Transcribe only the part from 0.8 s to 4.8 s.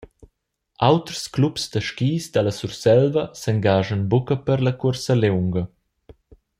Auters clubs da skis dalla Surselva s’engaschan buca per la